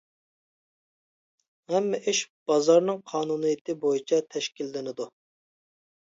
[1.73, 2.21] ھەممە ئىش
[2.53, 5.11] بازارنىڭ قانۇنىيىتى بويىچە تەشكىللىنىدۇ.